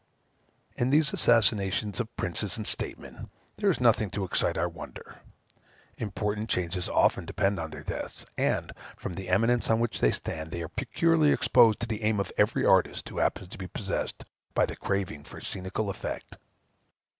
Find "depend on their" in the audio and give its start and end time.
7.23-7.83